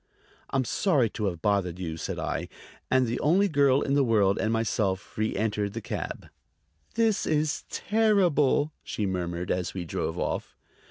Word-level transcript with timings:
"I'm 0.49 0.65
sorry 0.65 1.11
to 1.11 1.25
have 1.25 1.43
bothered 1.43 1.77
you," 1.77 1.95
said 1.95 2.17
I; 2.17 2.47
and 2.89 3.05
the 3.05 3.19
only 3.19 3.47
girl 3.47 3.83
in 3.83 3.93
the 3.93 4.03
world 4.03 4.39
and 4.39 4.51
myself 4.51 5.13
reëntered 5.15 5.73
the 5.73 5.79
cab. 5.81 6.27
"This 6.95 7.27
is 7.27 7.65
terrible!" 7.69 8.73
she 8.83 9.05
murmured 9.05 9.51
as 9.51 9.75
we 9.75 9.85
drove 9.85 10.17
off. 10.17 10.55